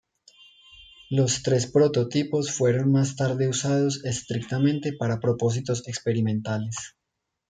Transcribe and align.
Los 1.11 1.43
tres 1.43 1.67
prototipos 1.67 2.51
fueron 2.51 2.91
más 2.91 3.15
tarde 3.15 3.47
usados 3.47 4.03
estrictamente 4.03 4.93
para 4.93 5.19
propósitos 5.19 5.87
experimentales. 5.87 6.95